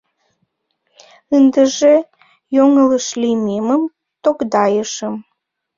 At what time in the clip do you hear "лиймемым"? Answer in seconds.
3.21-3.83